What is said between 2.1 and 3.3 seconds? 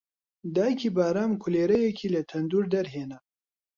لە تەندوور دەرهێنا